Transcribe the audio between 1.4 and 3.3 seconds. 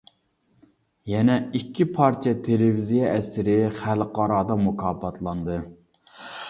ئىككى پارچە تېلېۋىزىيە